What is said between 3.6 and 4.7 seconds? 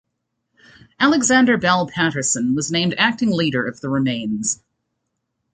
of the remains.